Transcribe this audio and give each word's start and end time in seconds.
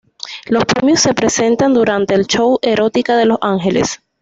Los 0.47 0.65
premios 0.65 0.99
se 0.99 1.13
presentan 1.13 1.75
durante 1.75 2.15
el 2.15 2.25
show 2.25 2.57
Erotica 2.63 3.15
de 3.15 3.25
Los 3.25 3.37
Ángeles. 3.43 4.01